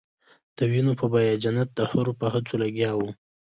[0.57, 3.09] د وینو په بیه جنت د حورو په هڅو لګیا وو.